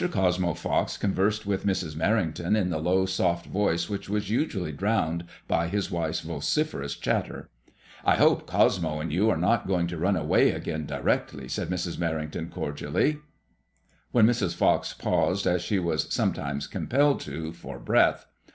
Cosmo 0.09 0.55
Fox 0.55 0.97
conversed 0.97 1.45
with 1.45 1.63
Mrs. 1.63 1.95
Uerrington 1.95 2.57
in 2.57 2.71
the 2.71 2.79
low 2.79 3.05
soft 3.05 3.45
voice 3.45 3.87
which 3.87 4.09
was 4.09 4.31
usually 4.31 4.71
drowned 4.71 5.25
by 5.47 5.67
his 5.67 5.91
wife's 5.91 6.21
vociferous 6.21 6.95
chatter. 6.95 7.51
I 8.03 8.15
hope 8.15 8.47
Cosmo 8.49 8.99
and 8.99 9.13
you 9.13 9.29
are 9.29 9.37
not 9.37 9.67
going 9.67 9.85
to 9.85 9.99
run 9.99 10.15
away 10.15 10.53
again 10.53 10.87
directly," 10.87 11.47
said 11.47 11.69
Mrs. 11.69 11.97
Merrington, 11.99 12.49
cordially, 12.49 13.19
when 14.11 14.25
Mrs. 14.25 14.55
Fox 14.55 14.91
paused. 14.93 15.45
HADJKMOISELLK 15.45 15.51
IXJL. 15.51 15.53
67 15.53 15.55
as 15.55 15.61
she 15.61 15.77
was 15.77 16.07
sometimes 16.11 16.65
compelled 16.65 17.19
to, 17.19 17.53
for 17.53 17.77
breath. 17.77 18.25